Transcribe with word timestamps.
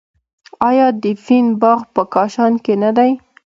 آیا 0.69 0.87
د 1.03 1.05
فین 1.23 1.45
باغ 1.61 1.79
په 1.93 2.01
کاشان 2.13 2.53
کې 2.63 2.73
نه 2.83 2.89
دی؟ 2.97 3.11